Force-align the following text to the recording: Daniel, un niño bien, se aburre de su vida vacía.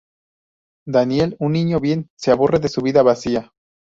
Daniel, 0.87 1.35
un 1.37 1.51
niño 1.51 1.79
bien, 1.79 2.09
se 2.17 2.31
aburre 2.31 2.57
de 2.57 2.69
su 2.69 2.81
vida 2.81 3.03
vacía. 3.03 3.53